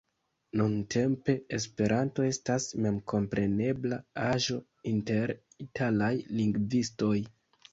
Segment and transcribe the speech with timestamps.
[0.59, 4.57] Nuntempe Esperanto estas memkomprenebla aĵo
[4.95, 7.17] inter italaj lingvistoj.